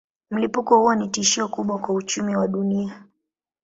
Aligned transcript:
Mlipuko 0.31 0.77
huo 0.79 0.95
ni 0.95 1.07
tishio 1.07 1.47
kubwa 1.47 1.79
kwa 1.79 1.95
uchumi 1.95 2.35
wa 2.35 2.47
dunia. 2.47 3.05